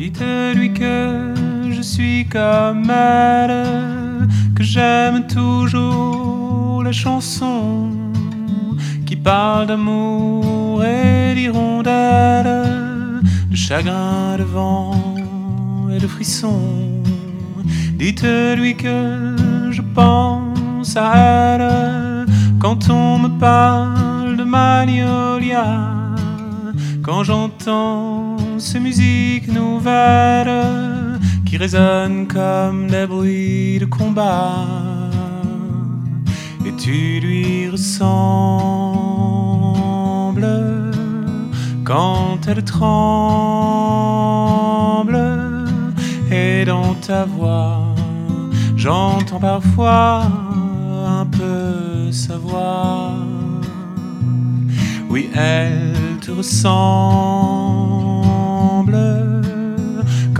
[0.00, 1.34] Dites-lui que
[1.70, 4.26] je suis comme elle,
[4.56, 7.90] que j'aime toujours les chansons
[9.04, 12.64] qui parlent d'amour et d'hirondelles,
[13.50, 15.16] de chagrin, de vent
[15.94, 17.02] et de frissons.
[17.92, 19.36] Dites-lui que
[19.70, 22.26] je pense à elle
[22.58, 25.66] quand on me parle de Magnolia,
[27.02, 28.19] quand j'entends
[28.60, 34.66] ces musiques nouvelles qui résonnent comme des bruits de combat.
[36.66, 38.10] Et tu lui ressembles
[41.84, 43.50] quand elle tremble
[46.30, 47.90] et dans ta voix
[48.80, 50.22] j'entends parfois
[51.06, 53.12] un peu sa voix.
[55.10, 57.99] Oui, elle te ressemble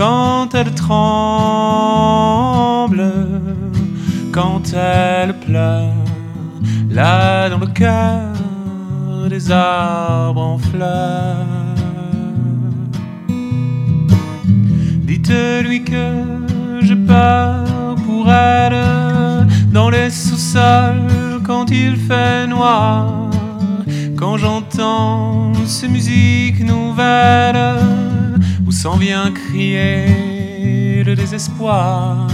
[0.01, 1.03] quand elle tremble,
[4.31, 5.93] quand elle pleure,
[6.89, 8.33] là dans le cœur
[9.29, 11.45] des arbres en fleurs.
[15.09, 16.07] Dites-lui que
[16.81, 18.81] j'ai peur pour elle
[19.71, 23.29] dans les sous-sols quand il fait noir,
[24.17, 28.00] quand j'entends ces musiques nouvelles
[28.81, 32.27] s'en vient crier le désespoir.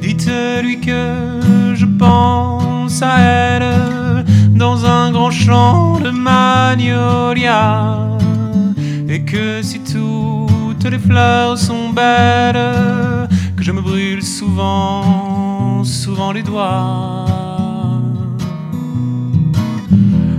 [0.00, 7.98] Dites-lui que je pense à elle dans un grand champ de magnolia
[9.06, 16.42] et que si toutes les fleurs sont belles, que je me brûle souvent, souvent les
[16.42, 17.26] doigts.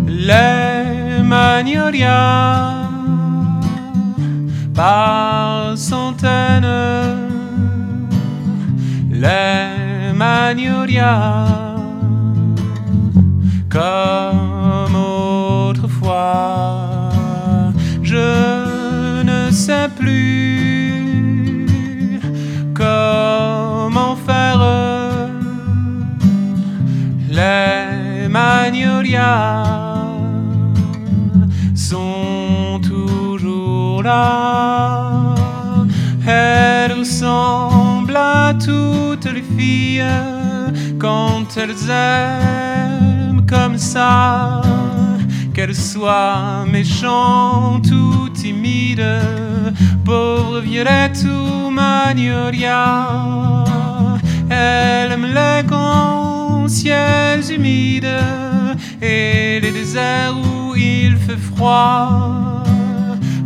[0.07, 2.80] Les magnolias
[4.73, 6.67] par centaines,
[9.09, 11.47] les magnolias
[13.69, 17.09] comme autrefois.
[18.03, 20.20] Je ne sais plus
[40.99, 44.61] quand elles aiment comme ça.
[45.53, 49.21] Qu'elles soient méchantes ou timides,
[50.05, 53.65] pauvre violette ou magnolia.
[54.49, 58.19] Elle aime les grands ciels humides
[59.01, 62.63] et les déserts où il fait froid.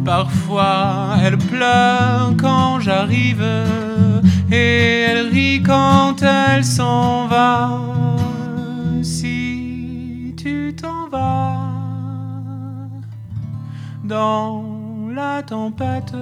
[0.03, 3.44] Parfois elle pleure quand j'arrive
[4.51, 7.81] et elle rit quand elle s'en va.
[9.01, 11.59] Si tu t'en vas
[14.03, 14.63] dans
[15.13, 16.16] la tempête,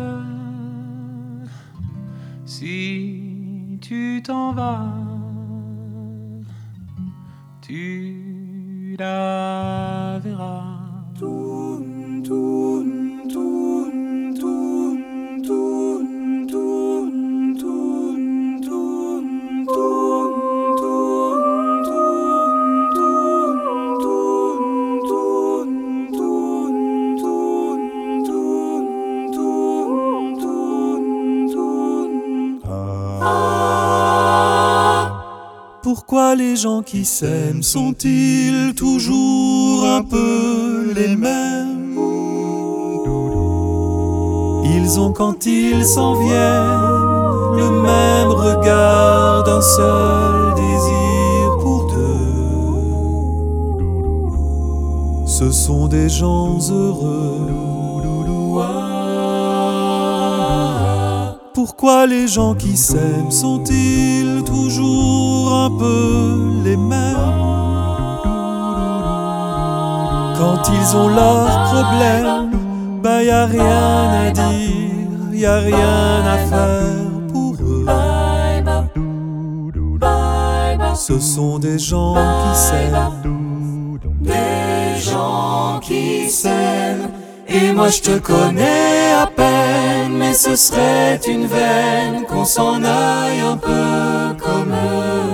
[2.46, 4.94] si tu t'en vas,
[7.62, 10.84] tu la verras.
[36.06, 41.98] Pourquoi les gens qui s'aiment sont-ils toujours un peu les mêmes?
[44.66, 52.46] Ils ont quand ils s'en viennent le même regard d'un seul désir pour deux.
[55.26, 57.73] Ce sont des gens heureux.
[61.66, 67.16] Pourquoi les gens qui s'aiment sont-ils toujours un peu les mêmes
[70.38, 72.52] Quand ils ont leurs problèmes,
[73.02, 77.86] bah y a rien à dire, y a rien à faire pour eux.
[80.96, 87.10] Ce sont des gens qui s'aiment, des gens qui s'aiment.
[87.48, 89.14] Et moi je te connais
[90.18, 95.34] mais ce serait une veine qu'on s'en aille un peu comme eux.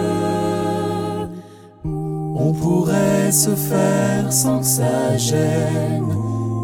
[1.85, 6.07] On pourrait se faire sans que ça gêne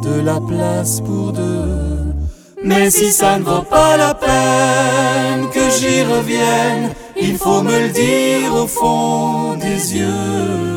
[0.03, 2.13] de la place pour deux.
[2.63, 6.89] Mais si ça ne vaut pas la peine que j'y revienne,
[7.19, 10.75] il faut me le dire au fond des yeux.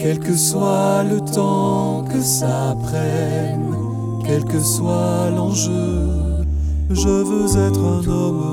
[0.00, 3.74] Quel que soit le temps que ça prenne,
[4.28, 6.44] quel que soit l'enjeu,
[6.90, 8.48] je veux être un homme.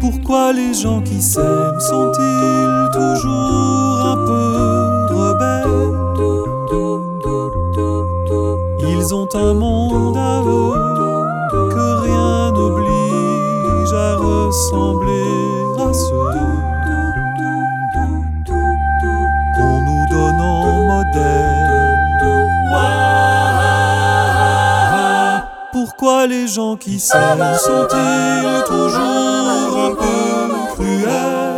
[0.00, 5.94] Pourquoi les gens qui s'aiment sont-ils toujours un peu rebelles?
[8.88, 10.83] Ils ont un monde à eux
[25.72, 31.54] Pourquoi les gens qui s'aiment sont-ils toujours un peu cruels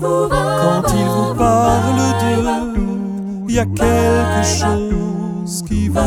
[0.00, 5.98] Quand ils vous parlent d'eux, y a quelque chose qui vous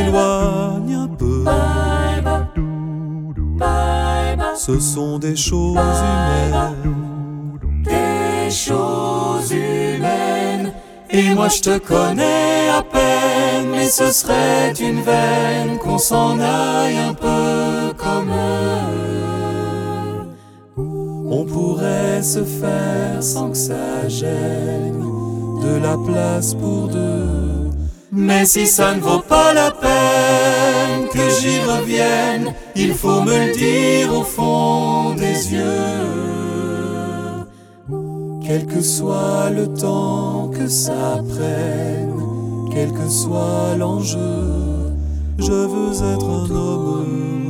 [0.00, 1.44] éloigne un peu.
[4.56, 6.74] Ce sont des choses humaines,
[7.82, 10.43] des choses humaines.
[11.16, 16.98] Et moi je te connais à peine, mais ce serait une veine qu'on s'en aille
[16.98, 19.14] un peu comme eux.
[20.76, 25.04] On pourrait se faire sans que ça gêne
[25.62, 27.70] de la place pour deux.
[28.10, 33.52] Mais si ça ne vaut pas la peine que j'y revienne, il faut me le
[33.52, 36.43] dire au fond des yeux.
[38.46, 42.12] Quel que soit le temps que ça prenne,
[42.70, 44.92] quel que soit l'enjeu,
[45.38, 47.43] je veux être un homme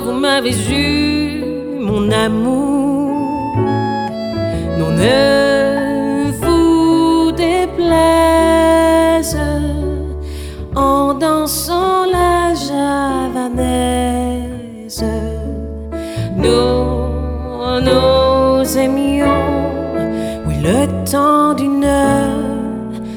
[0.00, 1.42] vous vous m'avez eu,
[1.80, 3.14] mon amour.
[4.78, 9.36] Non, ne vous déplaise
[10.74, 13.44] en dansant la javanaise?
[16.36, 16.84] Nous,
[17.82, 19.44] nous aimions,
[20.46, 21.86] oui, le temps d'une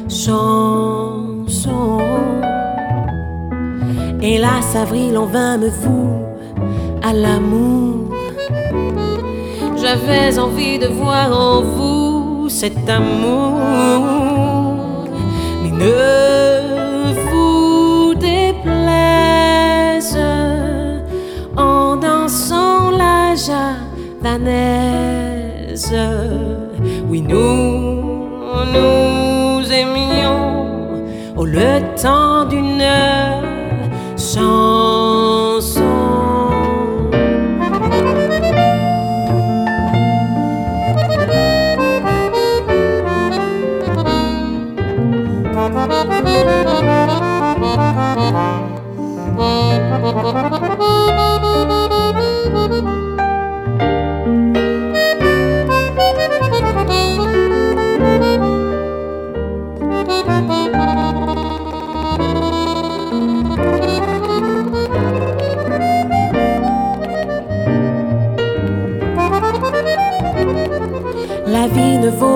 [0.10, 2.00] chanson.
[4.22, 6.33] Hélas, avril en vain me voue
[7.14, 8.10] l'amour.
[9.76, 13.60] J'avais envie de voir en vous cet amour,
[15.62, 20.18] mais ne vous déplaise
[21.58, 24.74] en dansant la javanaise.
[27.10, 28.30] Oui, nous,
[28.74, 31.04] nous aimions
[31.36, 32.82] oh, le temps d'une
[34.18, 34.93] chanson.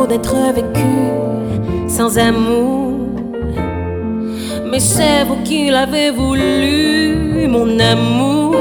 [0.08, 2.94] D'être vécue sans amour.
[4.72, 8.56] mais c'est vous qui l'avez voulu, mon amour.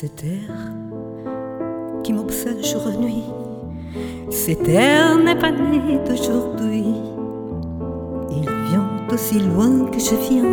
[0.00, 0.54] Cet air
[2.04, 3.24] qui m'obsède jour et nuit,
[4.30, 6.84] cet air n'est pas né d'aujourd'hui.
[8.30, 10.44] Il vient d'aussi loin que je viens,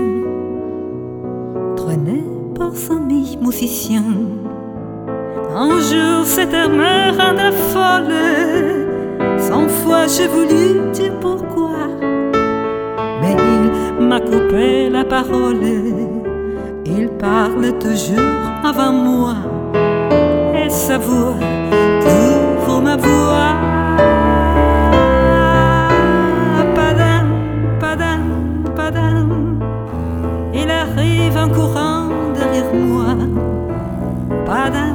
[1.76, 2.24] traîné
[2.56, 4.18] par amis musiciens.
[5.56, 11.88] Un jour cet air me rendra folle, cent fois j'ai voulu dire pourquoi,
[13.22, 13.36] mais
[14.00, 15.62] il m'a coupé la parole.
[16.88, 19.36] Il parle toujours avant moi
[20.56, 21.36] et sa voix
[22.66, 23.54] pour ma voix.
[26.76, 27.28] Padam,
[27.80, 28.22] padam,
[28.76, 29.60] padam,
[30.54, 33.16] il arrive en courant derrière moi.
[34.48, 34.95] Padam.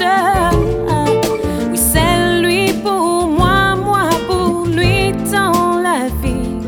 [0.00, 6.60] Oui, c'est lui pour moi, moi pour lui dans la vie.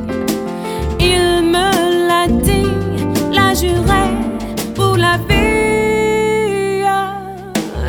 [0.98, 2.66] Il me l'a dit,
[3.32, 4.04] l'a juré
[4.74, 6.82] pour la vie.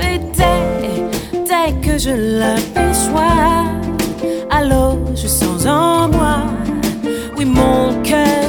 [0.03, 3.65] Et dès, que je l'aperçois,
[4.51, 6.37] alors je sens en moi,
[7.35, 8.40] oui, mon cœur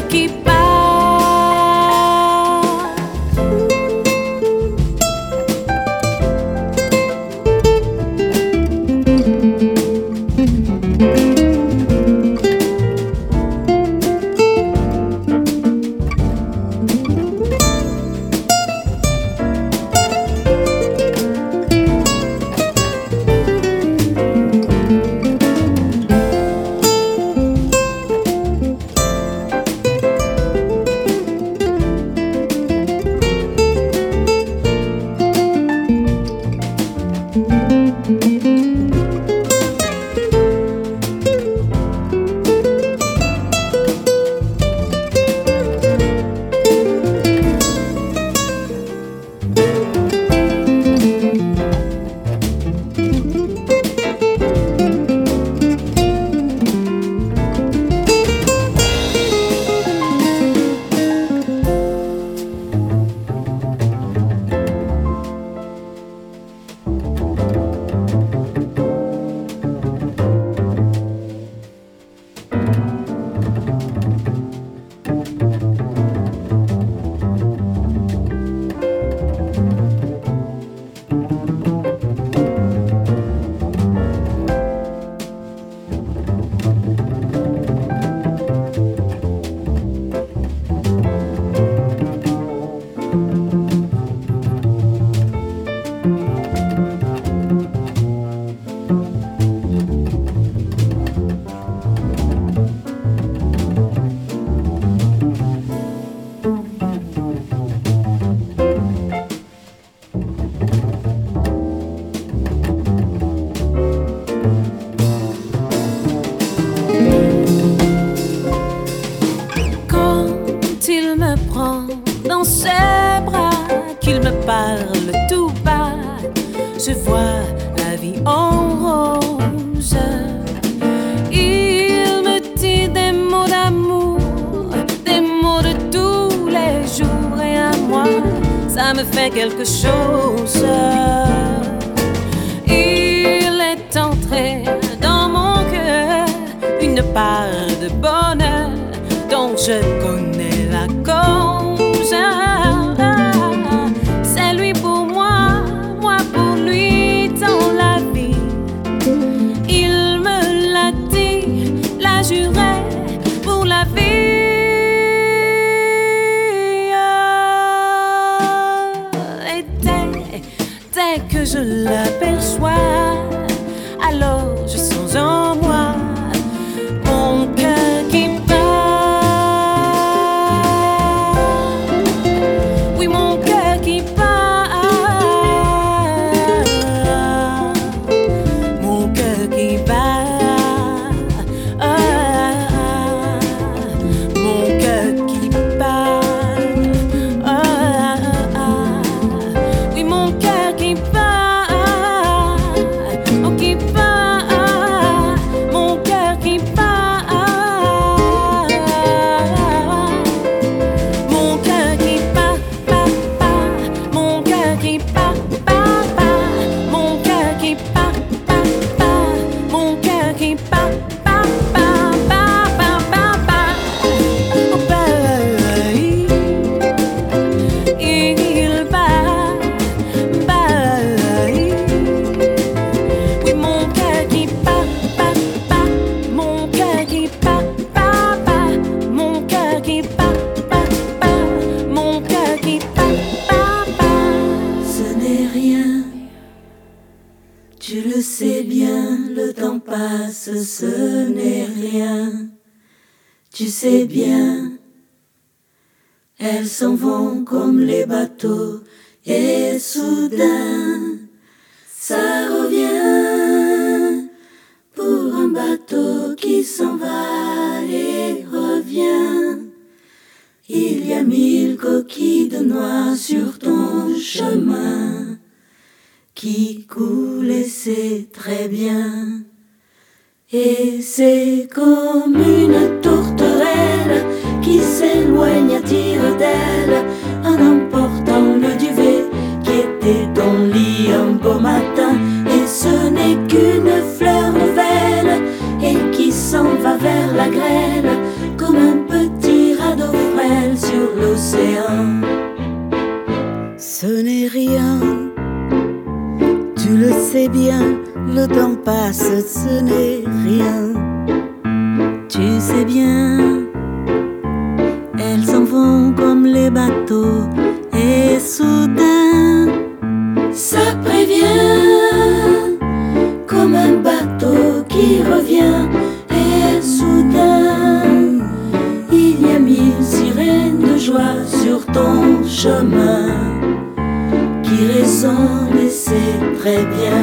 [336.62, 337.22] très bien.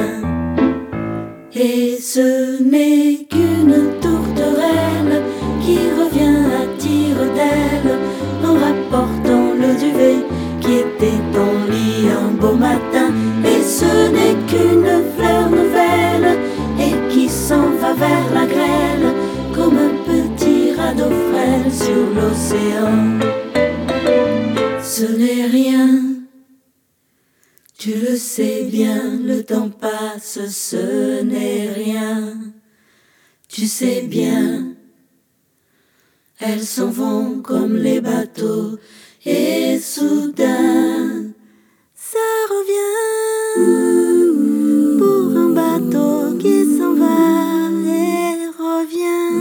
[1.53, 5.15] Et ce n'est qu'une tourterelle
[5.61, 7.93] qui revient à tire d'aile
[8.43, 10.19] en rapportant le duvet
[10.59, 13.09] qui était ton lit un beau matin.
[13.45, 16.31] Et ce n'est qu'une fleur nouvelle
[16.85, 19.09] et qui s'en va vers la grêle
[19.55, 22.97] comme un petit radeau frêle sur l'océan.
[24.81, 25.98] Ce n'est rien.
[27.89, 32.35] Tu le sais bien, le temps passe, ce n'est rien.
[33.47, 34.75] Tu sais bien,
[36.37, 38.77] elles s'en vont comme les bateaux,
[39.25, 41.31] et soudain,
[41.95, 42.19] ça
[42.51, 43.57] revient
[44.99, 49.33] pour un bateau qui s'en va et revient.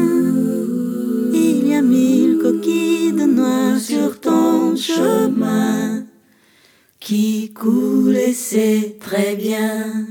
[1.34, 5.97] Il y a mille coquilles de noix sur ton chemin
[7.08, 10.04] qui coule et c'est très bien.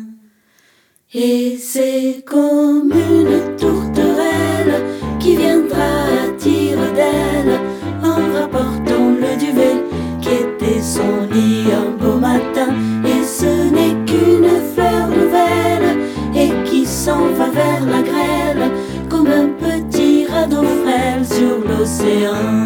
[1.13, 4.81] Et c'est comme une tourterelle
[5.19, 5.91] qui viendra
[6.23, 7.59] à tire d'aile
[8.03, 9.77] en rapportant le duvet
[10.23, 12.73] qui était son lit un beau matin.
[13.05, 15.99] Et ce n'est qu'une fleur nouvelle
[16.35, 18.71] et qui s'en va vers la grêle
[19.07, 22.65] comme un petit radeau frêle sur l'océan.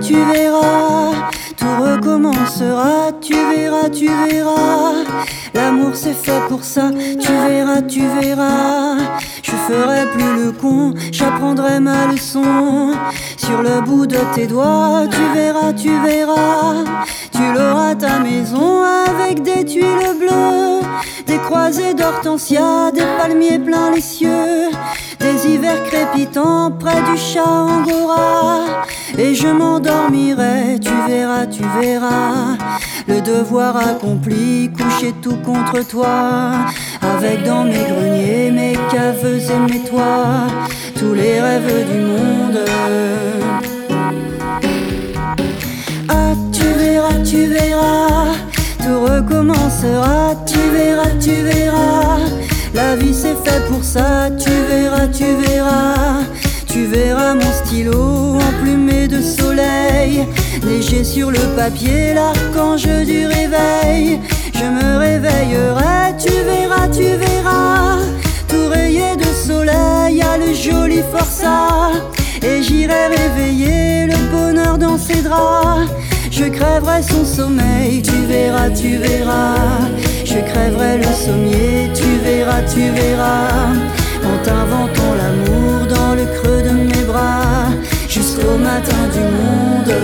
[0.00, 1.12] Tu verras,
[1.56, 4.92] tout recommencera, tu verras, tu verras.
[5.54, 8.96] L'amour c'est fait pour ça, tu verras, tu verras.
[9.42, 12.92] Je ferai plus le con, j'apprendrai ma leçon.
[13.36, 16.84] Sur le bout de tes doigts, tu verras, tu verras.
[17.32, 20.80] Tu l'auras ta maison avec des tuiles bleues,
[21.26, 24.70] des croisées d'hortensia, des palmiers plein les cieux,
[25.20, 28.53] des hivers crépitants près du chat angora.
[29.34, 32.56] Je m'endormirai, tu verras, tu verras.
[33.08, 36.52] Le devoir accompli, couché tout contre toi.
[37.02, 40.46] Avec dans mes greniers mes caves et mes toits,
[40.96, 42.60] tous les rêves du monde.
[46.08, 48.34] Ah, tu verras, tu verras,
[48.78, 52.18] tout recommencera, tu verras, tu verras.
[52.72, 56.22] La vie c'est fait pour ça, tu verras, tu verras.
[56.74, 60.26] Tu verras mon stylo emplumé de soleil,
[60.66, 64.18] léger sur le papier, l'archange du réveil.
[64.52, 67.98] Je me réveillerai, tu verras, tu verras.
[68.48, 71.92] Tout rayé de soleil à le joli forçat.
[72.42, 75.88] Et j'irai réveiller le bonheur dans ses draps.
[76.32, 79.78] Je crèverai son sommeil, tu verras, tu verras.
[80.24, 83.70] Je crèverai le sommier, tu verras, tu verras.
[84.24, 87.68] En t'inventant l'amour le creux de mes bras,
[88.08, 89.94] jusqu'au matin du monde.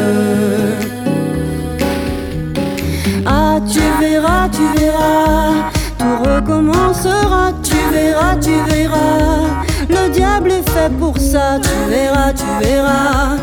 [3.26, 9.64] Ah, tu verras, tu verras, tout recommencera, tu verras, tu verras.
[9.88, 13.36] Le diable est fait pour ça, tu verras, tu verras.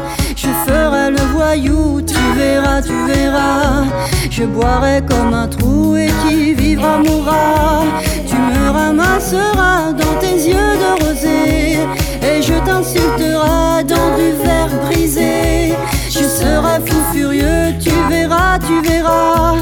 [0.68, 3.86] Ferai le voyou, tu verras, tu verras.
[4.30, 7.86] Je boirai comme un trou et qui vivra mourra.
[8.28, 11.80] Tu me ramasseras dans tes yeux de rosée
[12.22, 15.74] et je t'insulterai dans du verre brisé.
[16.10, 19.56] Je serai fou furieux, tu verras, tu verras.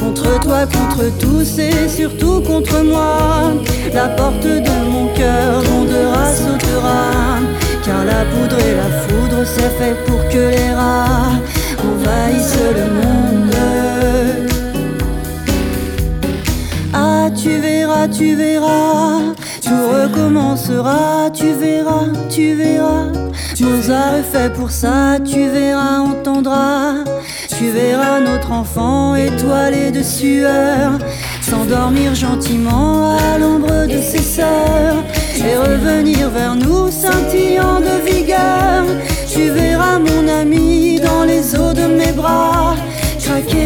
[0.00, 3.52] Contre toi, contre tous et surtout contre moi.
[3.92, 7.65] La porte de mon cœur grondera, sautera.
[7.86, 11.38] Car la poudre et la foudre, c'est fait pour que les rats
[11.78, 13.54] envahissent le monde.
[16.92, 19.20] Ah, tu verras, tu verras.
[19.62, 23.12] Tout recommencera, tu verras, tu verras.
[23.60, 27.04] Mozart est fait pour ça, tu verras, entendras.
[27.56, 30.98] Tu verras notre enfant étoilé de sueur
[31.40, 35.02] s'endormir gentiment à l'ombre de ses sœurs
[35.36, 37.75] et revenir vers nous scintillant
[42.26, 42.74] bras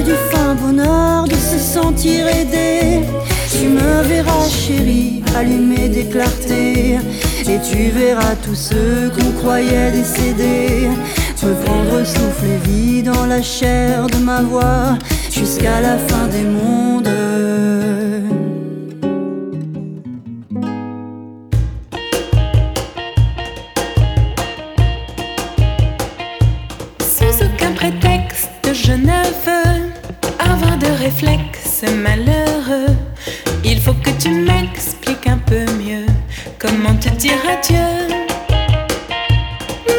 [0.05, 3.01] du fin bonheur de se sentir aidé.
[3.53, 6.99] Tu me verras chérie allumer des clartés
[7.53, 10.89] et tu verras tous ceux qu'on croyait décédés
[11.43, 14.99] Reprendre souffle et vie dans la chair de ma voix
[15.31, 17.20] jusqu'à la fin des mondes.
[31.95, 32.95] Malheureux.
[33.65, 36.07] Il faut que tu m'expliques un peu mieux
[36.59, 38.15] comment te dire adieu.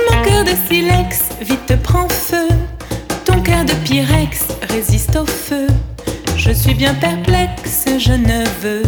[0.09, 2.47] Mon cœur de silex vite prend feu.
[3.25, 5.67] Ton cœur de pyrex résiste au feu.
[6.37, 8.83] Je suis bien perplexe, je ne veux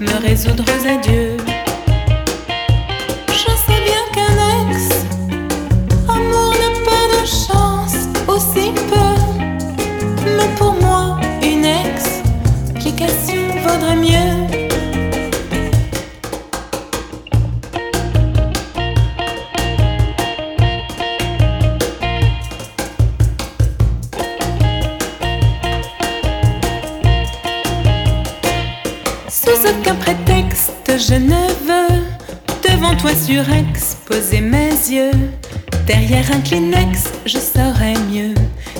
[0.00, 1.36] me résoudre aux adieux.
[3.28, 4.88] Je sais bien qu'un ex,
[6.08, 9.14] amour n'a pas de chance, aussi peu.
[10.24, 11.20] Mais pour moi,
[12.98, 14.46] explication vaudrait mieux.
[29.28, 31.30] Sous aucun prétexte, je ne
[31.64, 32.04] veux
[32.62, 35.10] devant toi surex poser mes yeux.
[35.86, 38.34] Derrière un Kleenex, je saurais mieux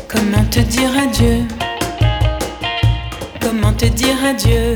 [0.09, 1.56] comment te dire adieu.
[3.78, 4.74] Te dire adieu.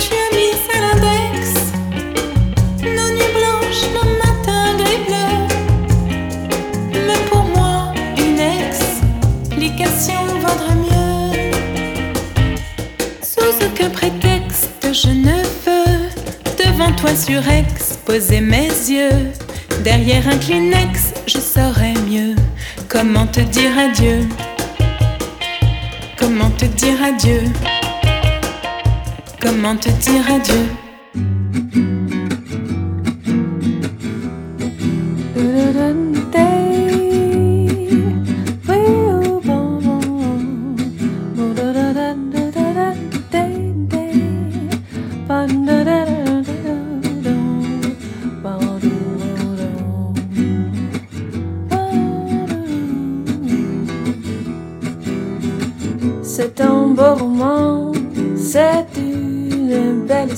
[0.00, 1.38] Tu as mis à l'index
[2.82, 5.46] nos nuits blanches, nos matins gris bleus.
[7.06, 11.52] Mais pour moi, une explication vaudrait mieux.
[13.22, 16.08] Sous aucun prétexte, je ne veux
[16.64, 19.32] devant toi surex poser mes yeux.
[19.84, 22.34] Derrière un Kleenex, je saurais mieux
[22.88, 24.26] comment te dire adieu.
[26.58, 27.42] Te dire adieu.
[29.40, 30.87] Comment te dire adieu?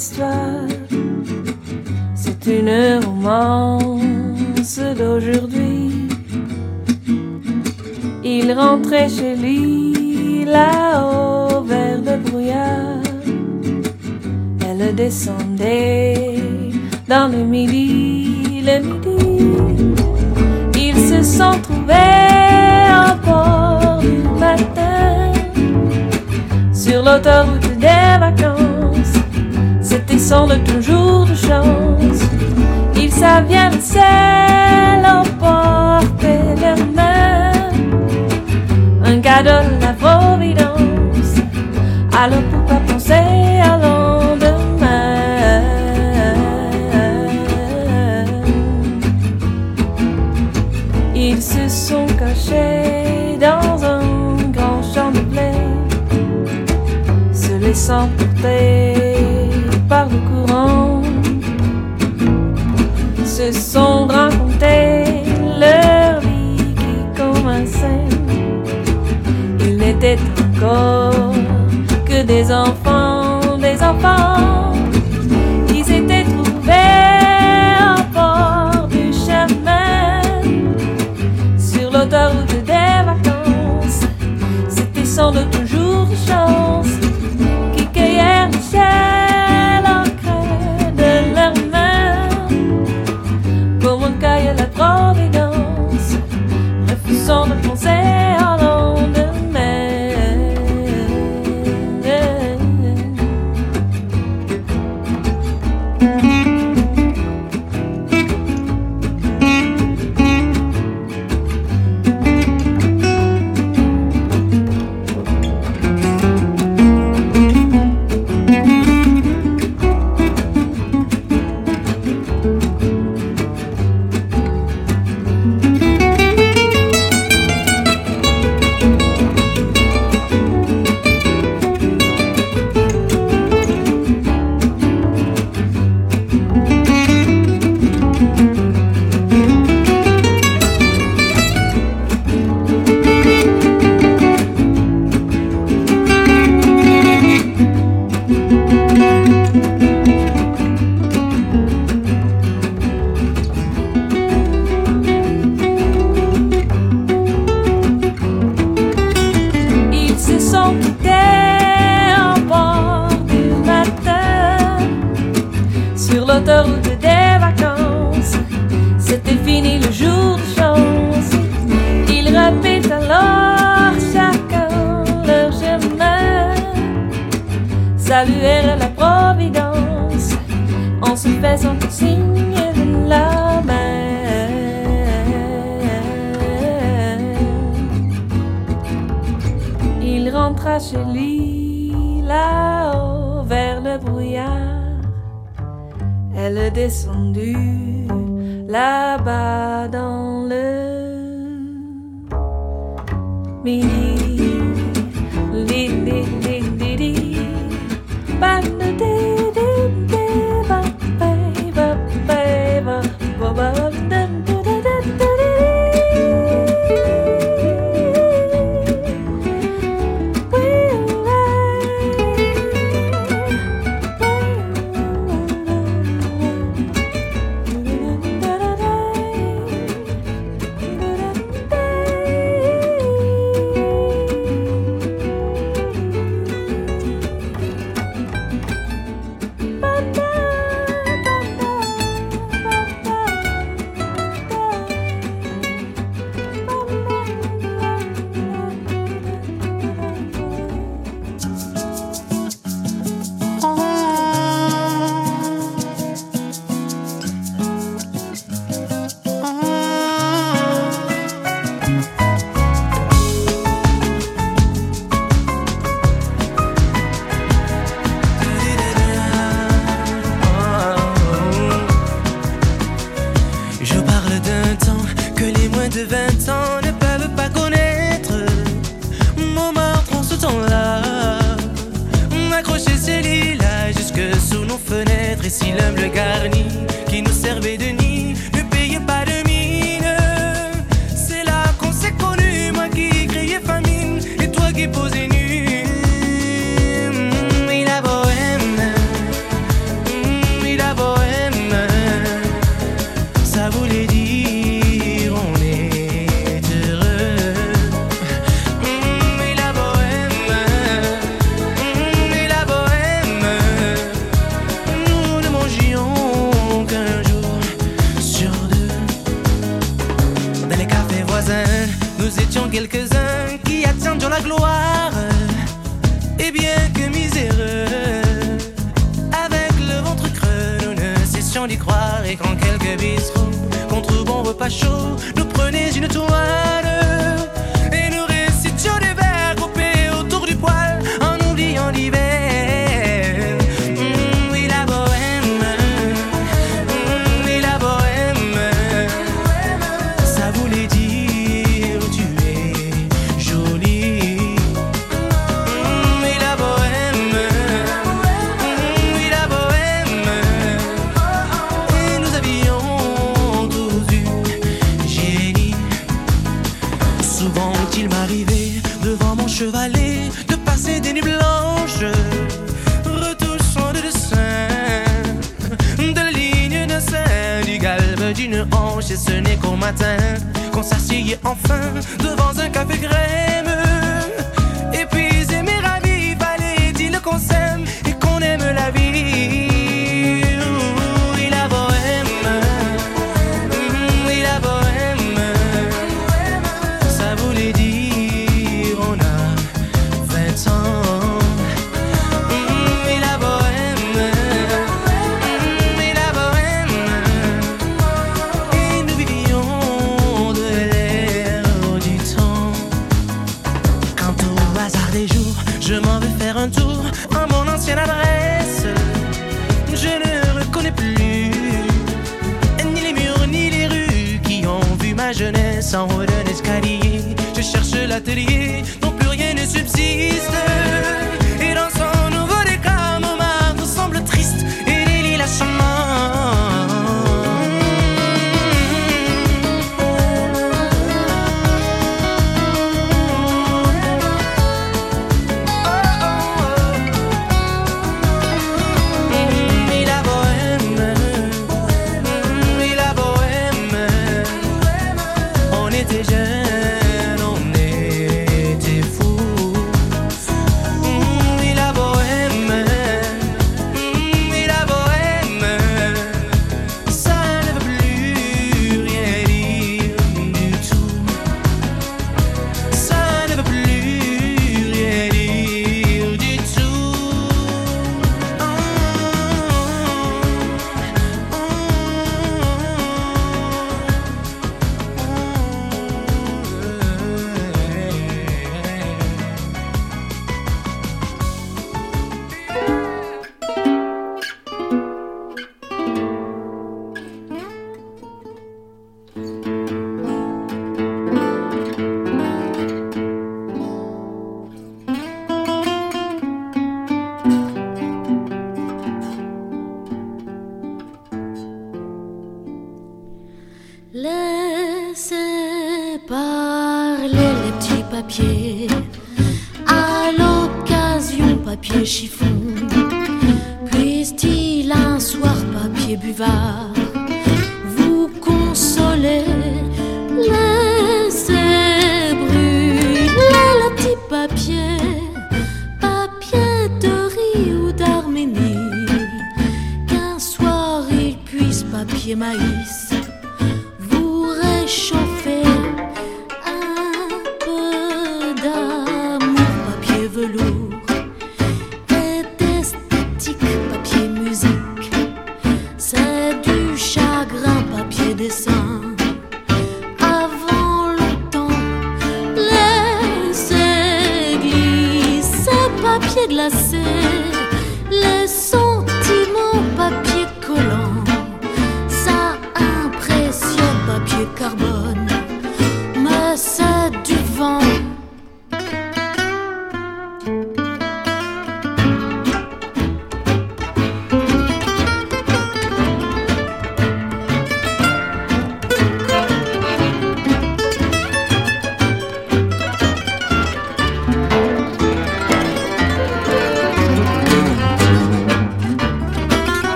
[0.00, 0.79] Histoire.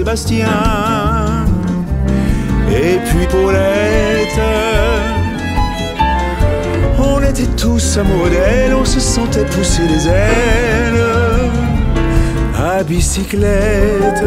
[0.00, 0.48] Sébastien.
[2.70, 4.40] Et puis Paulette.
[6.98, 11.04] On était tous amoureux d'elle, on se sentait pousser les ailes
[12.56, 14.24] à bicyclette.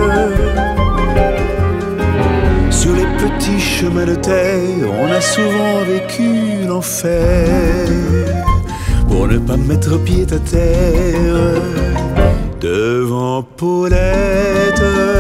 [2.70, 7.88] Sur les petits chemins de terre, on a souvent vécu l'enfer.
[9.10, 11.62] Pour ne pas mettre pied à terre
[12.62, 15.13] devant Paulette.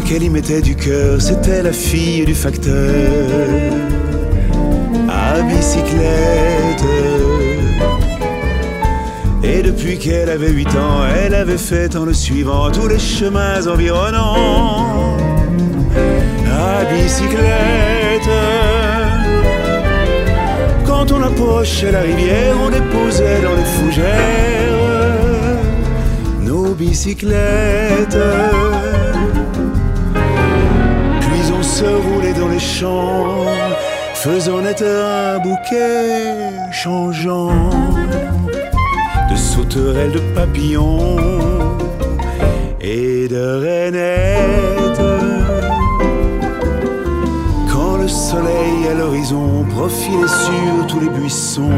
[0.00, 2.94] Qu'elle y mettait du cœur, c'était la fille du facteur
[5.08, 6.84] à bicyclette.
[9.44, 13.66] Et depuis qu'elle avait 8 ans, elle avait fait en le suivant tous les chemins
[13.66, 15.16] environnants
[16.50, 18.30] à bicyclette.
[20.86, 24.72] Quand on approchait la rivière, on déposait dans les fougères
[26.40, 28.16] nos bicyclettes.
[31.82, 33.44] Se dans les champs,
[34.14, 37.70] faisant naître un bouquet changeant
[39.28, 41.16] de sauterelles, de papillons
[42.80, 45.02] et de rainettes.
[47.68, 47.96] Quand
[49.10, 51.68] maisons profilées sur tous les buissons,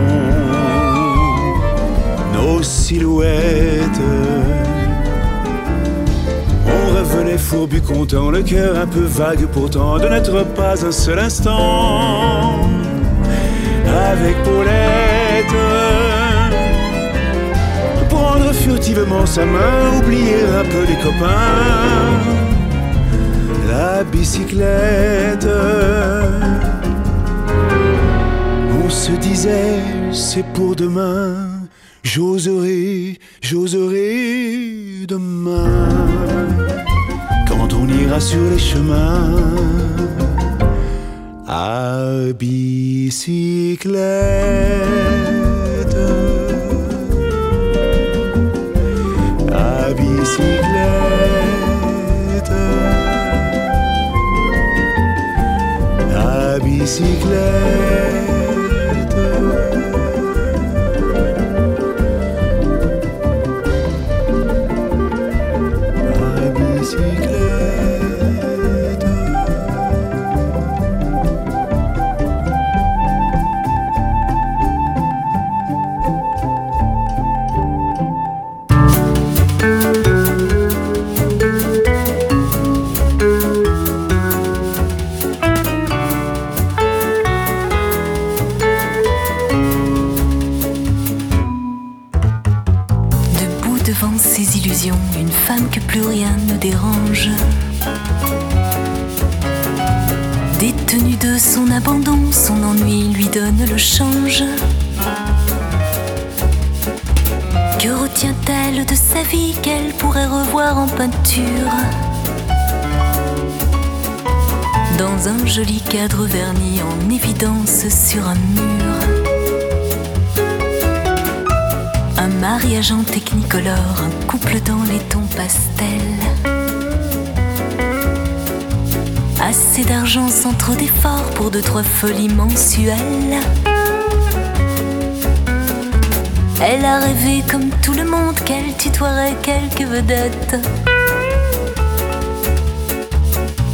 [2.34, 4.02] nos silhouettes.
[7.54, 12.68] Fourbu content, le cœur un peu vague pourtant, de n'être pas un seul instant
[13.86, 15.54] avec Paulette.
[18.08, 22.10] Prendre furtivement sa main, oublier un peu les copains,
[23.68, 25.46] la bicyclette.
[28.84, 29.78] On se disait,
[30.10, 31.36] c'est pour demain,
[32.02, 36.03] j'oserai, j'oserai demain,
[38.20, 39.34] sur les chemins
[41.48, 43.94] à bicyclette.
[49.52, 51.32] À bicyclette.
[56.14, 57.93] À bicyclette.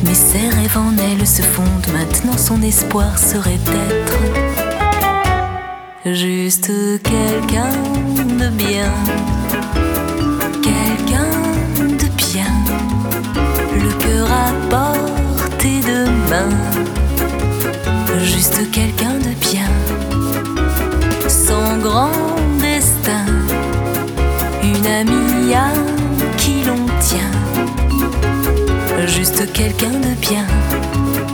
[0.04, 4.18] Mais ses rêves en elle se fondent, maintenant son espoir serait d'être
[6.14, 6.70] juste
[7.02, 7.70] quelqu'un
[8.16, 8.92] de bien,
[29.62, 30.46] quelqu'un de bien,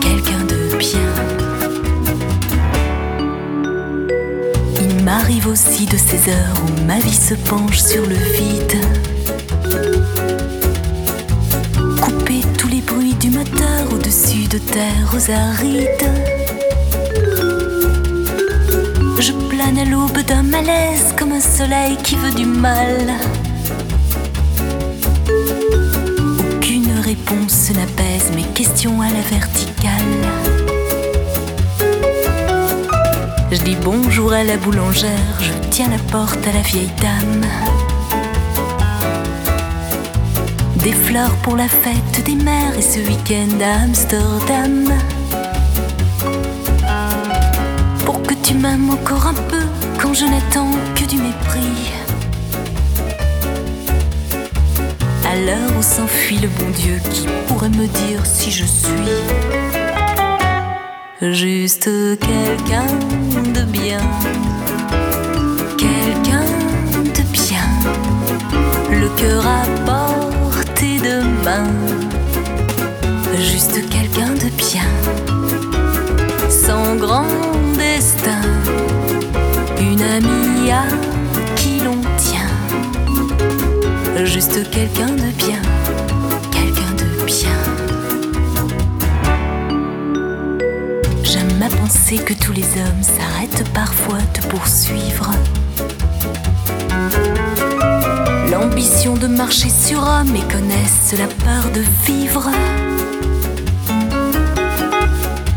[0.00, 1.10] quelqu'un de bien.
[4.80, 8.80] Il m'arrive aussi de ces heures où ma vie se penche sur le vide.
[12.00, 16.10] Couper tous les bruits du moteur au-dessus de terres aux arides.
[19.20, 23.06] Je plane à l'aube d'un malaise comme un soleil qui veut du mal.
[27.16, 29.90] Réponse n'apaise mes questions à la verticale.
[33.50, 37.46] Je dis bonjour à la boulangère, je tiens la porte à la vieille dame.
[40.76, 44.92] Des fleurs pour la fête des mères et ce week-end à Amsterdam.
[48.04, 49.62] Pour que tu m'aimes encore un peu
[50.00, 51.85] quand je n'attends que du mépris.
[55.36, 58.88] À l'heure où s'enfuit le bon Dieu qui pourrait me dire si je suis
[61.20, 62.86] juste quelqu'un
[63.54, 64.00] de bien,
[65.76, 66.46] quelqu'un
[67.16, 67.68] de bien,
[68.90, 71.68] le cœur à portée de main,
[73.38, 74.88] juste quelqu'un de bien,
[76.48, 77.26] sans grand
[77.76, 78.42] destin,
[79.80, 81.15] une amie à
[84.24, 85.60] juste quelqu'un de bien,
[86.50, 87.50] quelqu'un de bien.
[91.22, 95.30] J'aime à penser que tous les hommes s'arrêtent parfois de poursuivre.
[98.50, 102.48] L'ambition de marcher sur homme et connaissent la peur de vivre.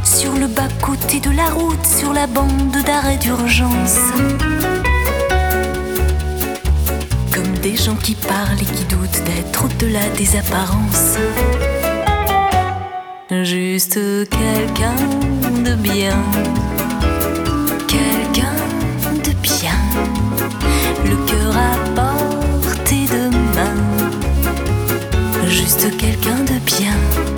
[0.03, 3.99] Sur le bas-côté de la route, sur la bande d'arrêt d'urgence
[7.61, 11.17] des gens qui parlent et qui doutent d'être au-delà des apparences.
[13.43, 13.99] Juste
[14.29, 14.95] quelqu'un
[15.63, 16.17] de bien,
[17.87, 18.53] quelqu'un
[19.23, 19.79] de bien,
[21.05, 23.75] le cœur à portée de main.
[25.47, 27.28] Juste quelqu'un de bien.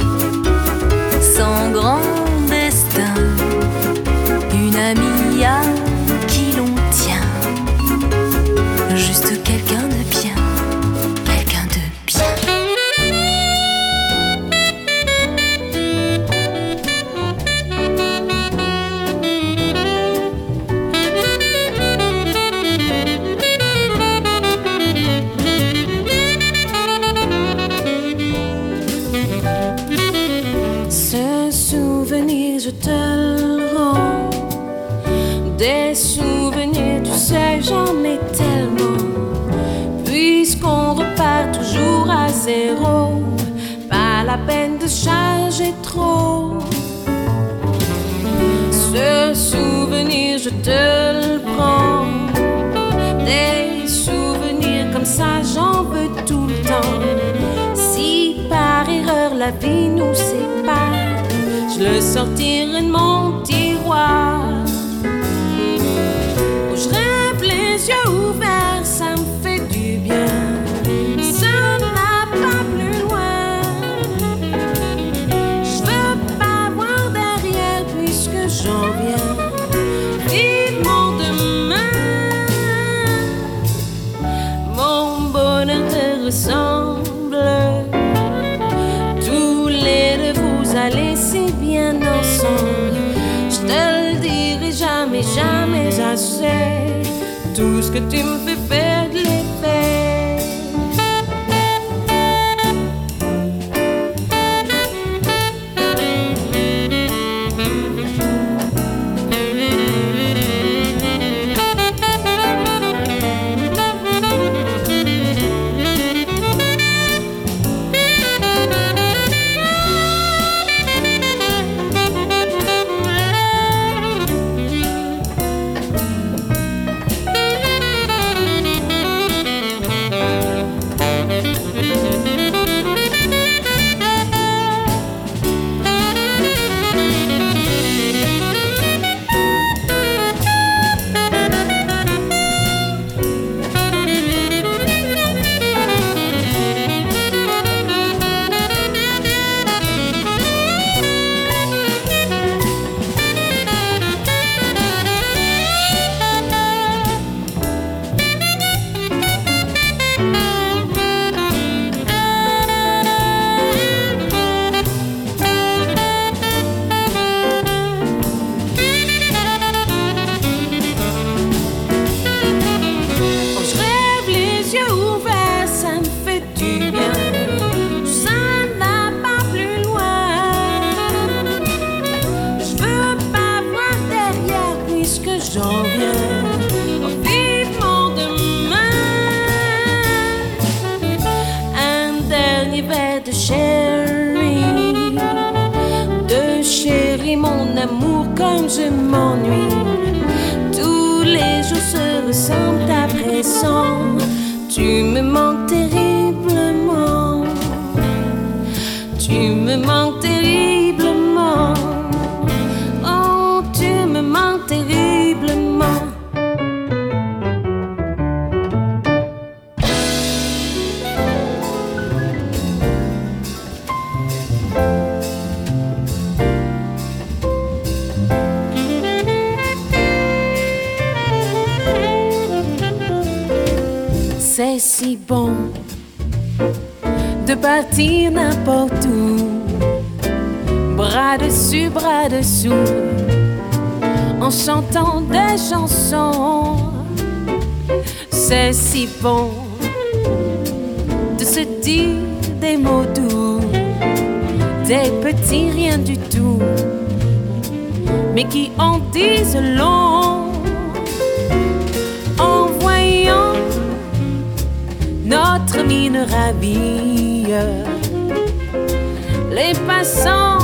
[269.52, 270.60] Les passants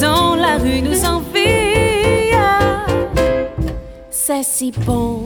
[0.00, 2.36] dans la rue nous envient.
[4.10, 5.24] C'est si bon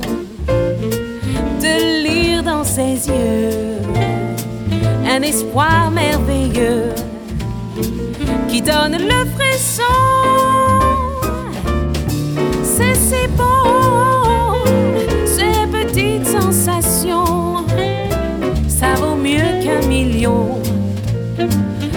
[1.60, 3.78] de lire dans ses yeux
[5.06, 6.92] un espoir merveilleux
[8.48, 9.82] qui donne le frisson.
[12.62, 13.57] C'est si bon.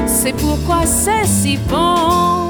[0.05, 2.40] C'est pourquoi c'est si bon.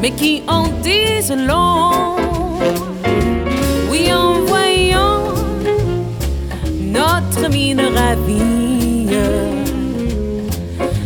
[0.00, 2.16] Mais qui en disent long.
[3.90, 5.34] Oui, en voyant
[6.80, 9.08] notre mine ravie,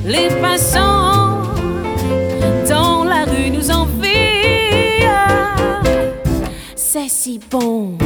[0.05, 1.43] les passants
[2.69, 4.13] dans la rue nous envient.
[6.77, 7.97] C'est si bon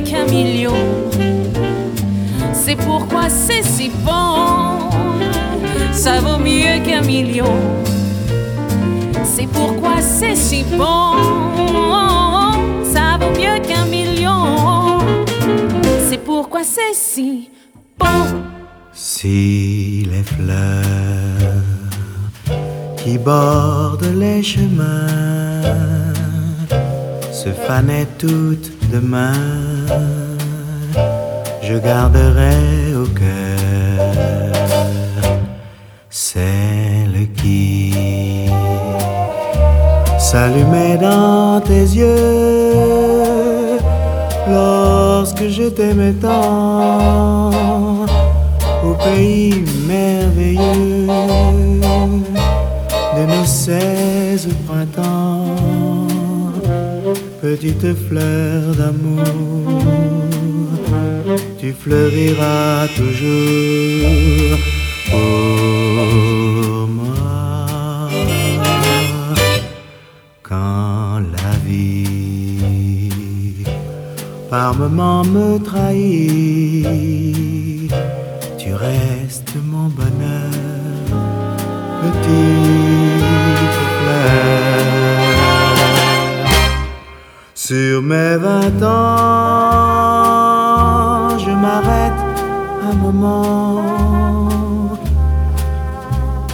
[0.00, 0.74] qu'un million.
[2.52, 4.90] C'est pourquoi c'est si bon,
[5.92, 7.56] ça vaut mieux qu'un million.
[9.24, 11.16] C'est pourquoi c'est si bon,
[12.84, 14.98] ça vaut mieux qu'un million.
[16.08, 17.50] C'est pourquoi c'est si
[17.98, 18.06] bon.
[18.92, 21.62] Si les fleurs
[22.96, 25.06] qui bordent les chemins
[27.32, 29.32] se fanaient toutes demain,
[31.62, 34.52] je garderai au cœur
[36.10, 38.50] celle qui
[40.18, 43.78] s'allumait dans tes yeux
[44.50, 47.50] lorsque je t'aimais tant
[48.84, 51.06] au pays merveilleux
[53.16, 55.44] de nos seize printemps,
[57.56, 59.82] petite fleur d'amour,
[61.60, 64.58] tu fleuriras toujours
[65.10, 68.08] pour moi.
[70.42, 73.64] Quand la vie
[74.48, 77.12] par moments me trahit,
[78.56, 79.56] tu restes
[87.72, 89.88] Sur mes vingt ans,
[91.38, 92.22] je m'arrête
[92.90, 93.82] un moment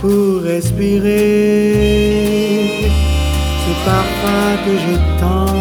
[0.00, 1.08] pour respirer
[3.64, 5.56] ce parfum que j'ai tant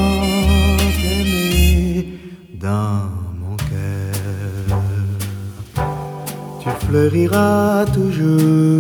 [1.16, 2.20] aimé
[2.62, 3.00] dans
[3.42, 4.78] mon cœur.
[6.62, 8.77] Tu fleuriras toujours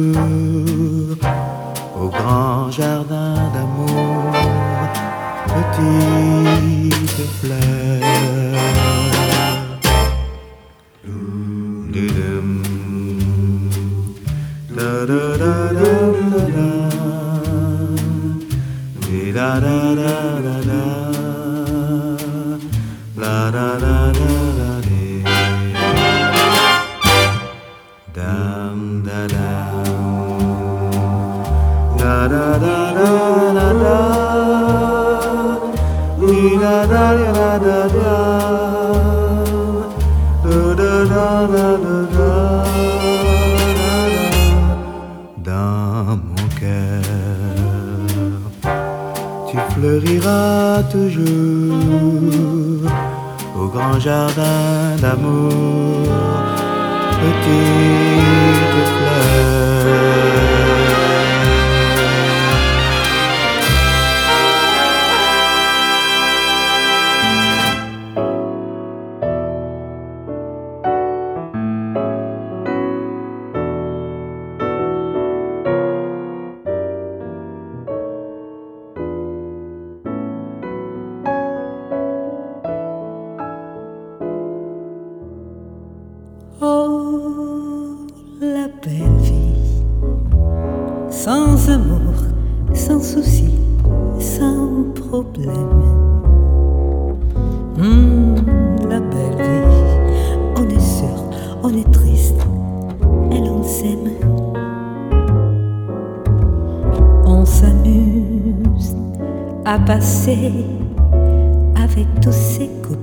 [111.76, 112.98] avec tous ses copains.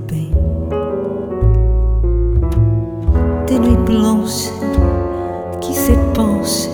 [3.47, 4.49] des nuits blanches
[5.61, 6.69] qui s'épanchent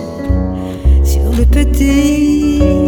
[1.04, 2.81] sur le petit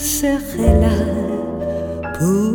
[0.00, 0.96] serai là
[2.18, 2.49] pour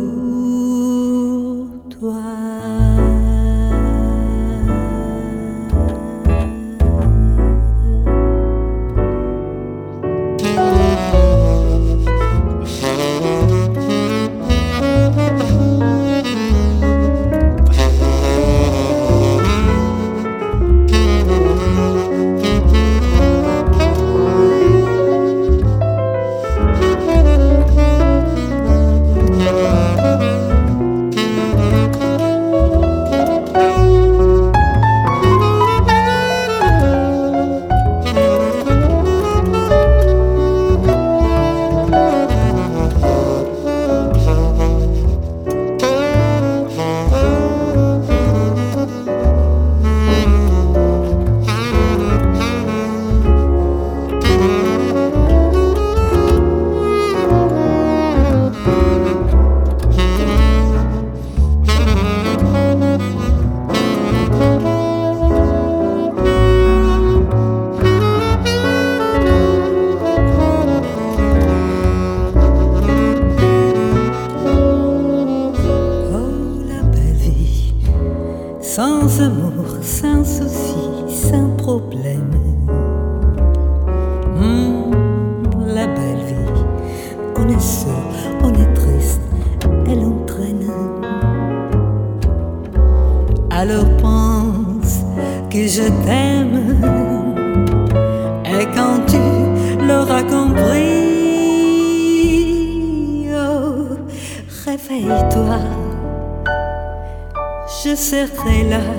[108.06, 108.95] se cela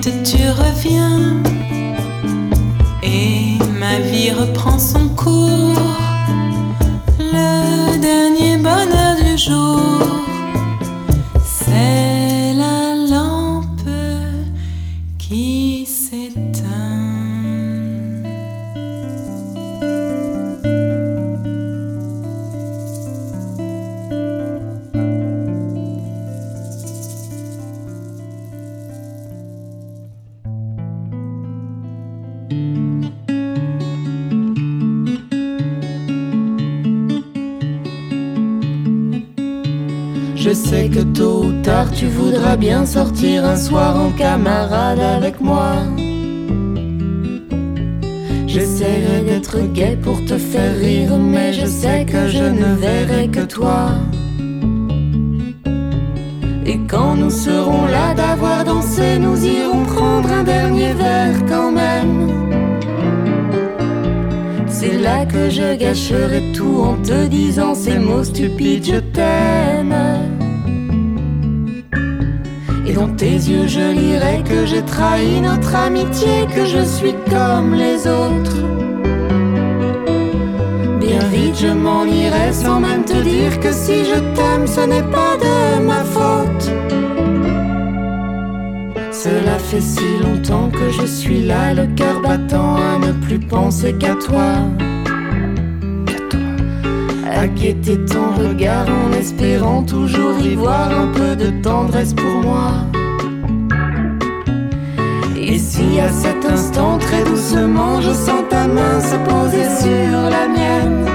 [0.00, 1.10] bien
[43.50, 45.72] un soir en camarade avec moi.
[48.46, 53.44] J'essaierai d'être gai pour te faire rire, mais je sais que je ne verrai que
[53.56, 53.80] toi.
[56.64, 62.16] Et quand nous serons là d'avoir dansé, nous irons prendre un dernier verre quand même.
[64.68, 69.49] C'est là que je gâcherai tout en te disant ces mots stupides, je t'aime.
[73.00, 78.06] Dans tes yeux je lirai que j'ai trahi notre amitié, que je suis comme les
[78.06, 78.60] autres.
[81.00, 85.08] Bien vite je m'en irai sans même te dire que si je t'aime ce n'est
[85.18, 86.66] pas de ma faute.
[89.10, 93.94] Cela fait si longtemps que je suis là, le cœur battant à ne plus penser
[93.94, 94.50] qu'à toi.
[97.40, 102.72] À guetter ton regard en espérant toujours y voir un peu de tendresse pour moi.
[105.38, 110.48] Et si à cet instant, très doucement, je sens ta main se poser sur la
[110.48, 111.06] mienne,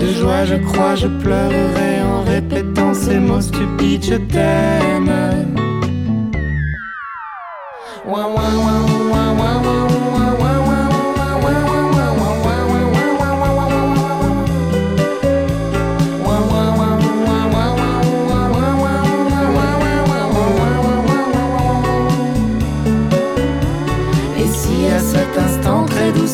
[0.00, 5.15] de joie, je crois, je pleurerai en répétant ces mots stupides, je t'aime.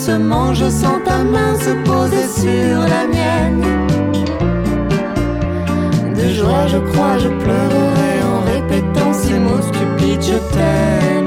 [0.04, 3.64] Doucement, je sens ta main se poser sur la mienne,
[6.16, 11.21] de joie, je crois, je pleurerai en répétant ces mots stupides, je t'aime.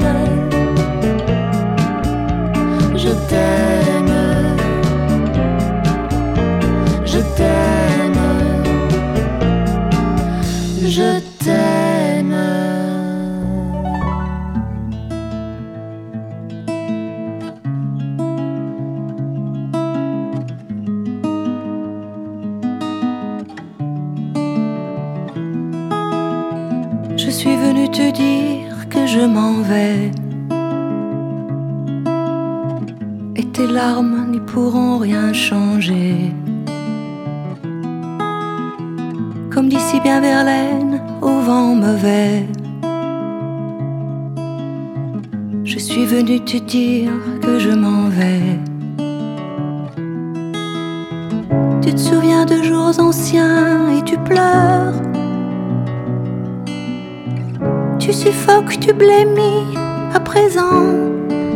[58.66, 59.76] Suffoques, tu blémis,
[60.14, 60.94] à présent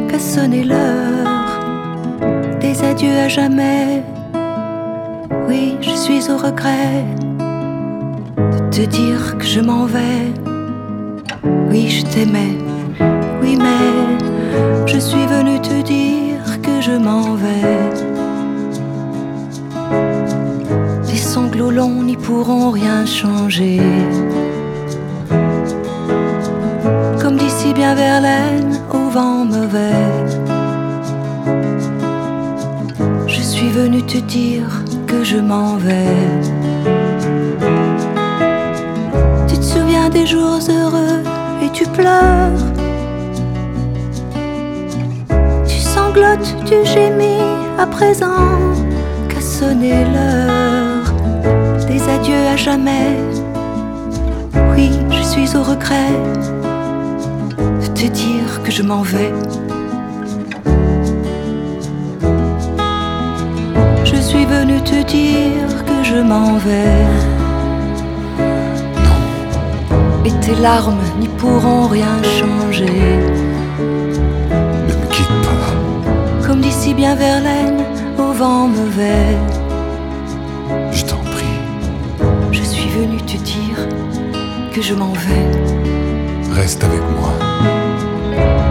[0.09, 1.29] qu'a sonné l'heure
[2.61, 4.03] des adieux à jamais.
[5.49, 7.05] Oui, je suis au regret
[8.39, 10.33] de te dire que je m'en vais.
[11.71, 12.59] Oui, je t'aimais,
[13.43, 17.79] oui, mais je suis venu te dire que je m'en vais.
[21.07, 23.81] Tes sanglots longs n'y pourront rien changer.
[28.93, 30.05] Au vent mauvais.
[33.27, 34.69] Je suis venu te dire
[35.07, 36.19] que je m'en vais.
[39.49, 41.23] Tu te souviens des jours heureux
[41.63, 42.65] et tu pleures.
[45.67, 47.41] Tu sanglotes, tu gémis
[47.79, 48.59] à présent
[49.31, 51.07] qu'a sonné l'heure
[51.89, 53.17] des adieux à jamais.
[54.75, 56.60] Oui, je suis au regret
[58.01, 59.33] te dire que je m'en vais.
[64.05, 67.05] Je suis venu te dire que je m'en vais.
[70.25, 73.03] Et tes larmes n'y pourront rien changer.
[74.89, 77.83] Ne me quitte pas, Comme d'ici bien Verlaine,
[78.19, 79.37] au vent mauvais.
[80.91, 81.59] je t'en prie.
[82.51, 83.79] Je suis venu te dire
[84.73, 85.51] que je m'en vais.
[86.55, 87.33] Reste avec moi.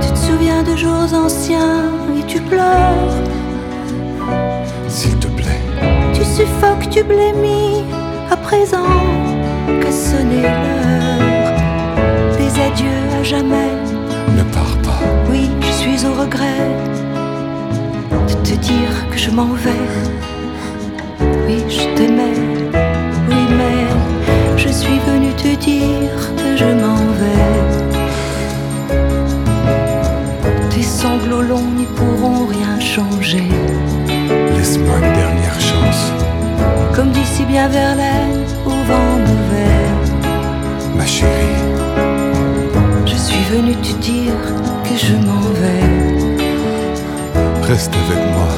[0.02, 3.14] Tu te souviens de jours anciens et tu pleures.
[4.88, 5.62] S'il te plaît,
[6.14, 7.84] Tu suffoques, tu blémis
[8.32, 8.94] à présent
[9.82, 11.54] qu'a sonné l'heure
[12.38, 13.72] des adieux à jamais.
[14.38, 15.02] ne pars pas.
[15.30, 16.68] Oui, je suis au regret
[18.28, 19.88] de te dire que je m'en vais.
[21.48, 22.40] Oui, je t'aimais,
[23.30, 27.89] oui, mais je suis venu te dire que je m'en vais.
[31.02, 33.48] Sanglots longs n'y pourront rien changer.
[34.56, 36.02] Laisse-moi une dernière chance,
[36.96, 39.86] Comme d'ici bien Verlaine, au vent mauvais.
[40.98, 41.64] ma chérie.
[43.06, 44.40] Je suis venu te dire
[44.86, 45.90] que je m'en vais.
[47.72, 48.50] Reste avec moi.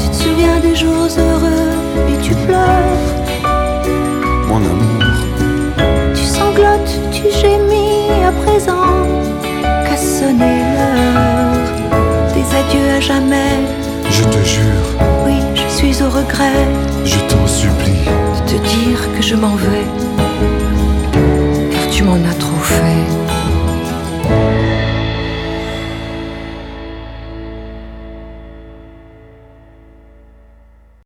[0.00, 1.72] Tu te souviens des jours heureux
[2.12, 3.00] et tu pleures.
[4.48, 5.14] Mon amour,
[6.14, 8.90] Tu sanglotes, tu gémis à présent
[9.86, 11.31] qu'a sonné l'heure
[13.04, 14.86] je te jure.
[15.26, 16.68] Oui, je suis au regret.
[17.04, 18.04] Je t'en supplie.
[18.46, 19.86] De te dire que je m'en vais.
[21.72, 23.02] Car tu m'en as trop fait.